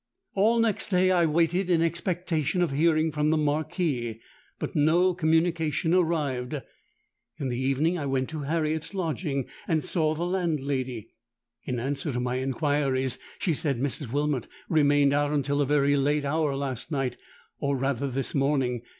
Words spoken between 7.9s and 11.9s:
I went to Harriet's lodging, and saw the landlady. In